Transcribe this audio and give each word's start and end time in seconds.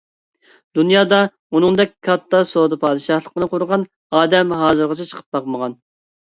دۇنيادا 0.77 1.17
ئۇنىڭدەك 1.51 1.93
كاتتا 2.07 2.39
سودا 2.53 2.79
پادىشاھلىقىنى 2.85 3.49
قۇرغان 3.53 3.85
ئادەم 4.21 4.57
ھازىرغىچە 4.63 5.07
چىقىپ 5.13 5.39
باقمىغان. 5.39 5.79